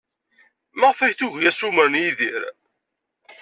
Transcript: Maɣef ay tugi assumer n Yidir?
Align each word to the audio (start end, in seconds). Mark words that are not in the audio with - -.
Maɣef 0.79 0.99
ay 1.01 1.13
tugi 1.19 1.47
assumer 1.49 1.87
n 1.89 1.99
Yidir? 2.01 2.43